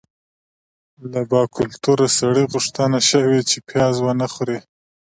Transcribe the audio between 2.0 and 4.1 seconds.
سړي غوښتنه شوې چې پیاز